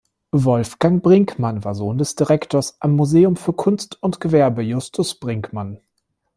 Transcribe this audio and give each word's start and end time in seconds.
Wolfgang 0.33 1.03
Brinckmann 1.03 1.63
war 1.63 1.75
Sohn 1.75 1.99
des 1.99 2.15
Direktors 2.15 2.75
am 2.79 2.95
Museum 2.95 3.35
für 3.35 3.53
Kunst 3.53 4.01
und 4.01 4.19
Gewerbe 4.19 4.63
Justus 4.63 5.13
Brinckmann. 5.19 5.79